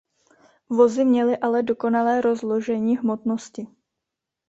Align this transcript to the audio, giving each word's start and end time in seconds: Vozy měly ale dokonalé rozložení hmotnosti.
Vozy 0.69 1.05
měly 1.05 1.37
ale 1.37 1.63
dokonalé 1.63 2.21
rozložení 2.21 2.97
hmotnosti. 2.97 3.67